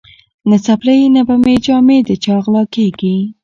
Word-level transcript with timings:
نه 0.49 0.57
څپلۍ 0.65 0.99
نه 1.15 1.21
به 1.27 1.35
جامې 1.65 1.99
د 2.07 2.09
چا 2.23 2.35
غلاکیږي 2.43 3.15